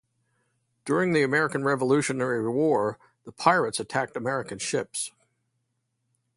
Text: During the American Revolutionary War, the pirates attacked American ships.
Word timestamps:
During 0.83 1.13
the 1.13 1.21
American 1.21 1.63
Revolutionary 1.63 2.49
War, 2.49 2.97
the 3.23 3.31
pirates 3.31 3.79
attacked 3.79 4.17
American 4.17 4.57
ships. 4.57 5.11